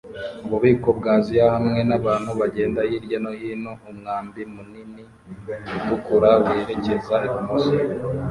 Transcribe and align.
Ububiko 0.45 0.89
bwa 0.97 1.13
Aziya 1.19 1.45
hamwe 1.55 1.79
nabantu 1.89 2.29
bagenda 2.41 2.79
hirya 2.89 3.17
no 3.23 3.31
hino 3.39 3.71
umwambi 3.91 4.41
munini 4.53 5.03
utukura 5.83 6.29
werekeza 6.47 7.15
ibumoso 7.27 7.73